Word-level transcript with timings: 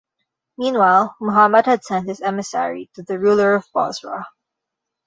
Meanwhile, 0.57 1.15
Muhammad 1.21 1.67
had 1.67 1.83
sent 1.83 2.07
his 2.07 2.21
emissary 2.21 2.89
to 2.95 3.03
the 3.03 3.19
ruler 3.19 3.53
of 3.53 3.67
Bosra. 3.71 4.25